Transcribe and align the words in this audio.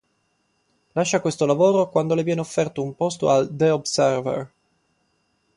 Lascia 0.95 1.21
questo 1.21 1.45
lavoro 1.45 1.89
quando 1.89 2.15
le 2.15 2.23
viene 2.23 2.39
offerto 2.41 2.81
un 2.81 2.95
posto 2.95 3.29
al 3.29 3.47
"The 3.55 3.69
Observer". 3.69 4.51